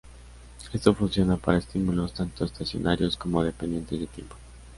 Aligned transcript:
Esto 0.73 0.95
funciona 0.95 1.37
para 1.37 1.59
estímulos 1.59 2.11
tanto 2.15 2.43
estacionarios 2.43 3.15
como 3.17 3.43
dependientes 3.43 3.99
de 3.99 4.07
tiempo. 4.07 4.35